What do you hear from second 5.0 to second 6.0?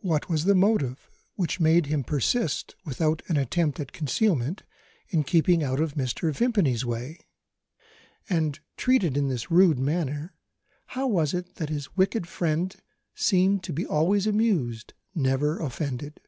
in keeping out of